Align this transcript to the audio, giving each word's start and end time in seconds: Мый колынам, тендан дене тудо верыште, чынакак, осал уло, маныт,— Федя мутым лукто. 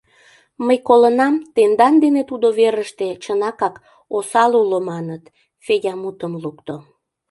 Мый 0.65 0.77
колынам, 0.87 1.35
тендан 1.55 1.93
дене 2.03 2.21
тудо 2.29 2.47
верыште, 2.59 3.07
чынакак, 3.23 3.75
осал 4.15 4.51
уло, 4.61 4.79
маныт,— 4.89 5.23
Федя 5.65 5.93
мутым 6.01 6.33
лукто. 6.43 6.75